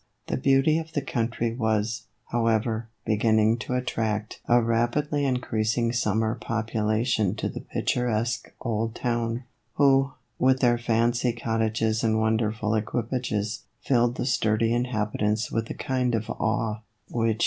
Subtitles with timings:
[0.25, 7.35] The beauty of the country was, however, beginning to attract a rapidly increasing summer population
[7.35, 9.43] to the picturesque old town,
[9.75, 16.15] who, with their fancy cottages and wonderful equipages, filled the sturdy inhabitants with a kind
[16.15, 17.37] of awe, which 1 10 THE EVOLUTION OF A BONNET.